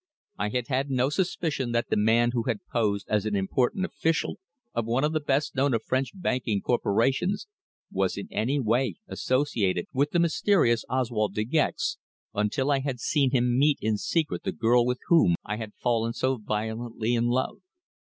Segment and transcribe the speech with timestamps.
[0.39, 4.39] I had had no suspicion that the man who had posed as an important official
[4.73, 7.45] of one of the best known of French banking corporations
[7.91, 11.99] was in any way associated with the mysterious Oswald De Gex,
[12.33, 16.13] until I had seen him meet in secret the girl with whom I had fallen
[16.13, 17.57] so violently in love.